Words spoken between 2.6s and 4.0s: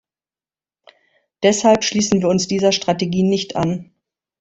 Strategie nicht an.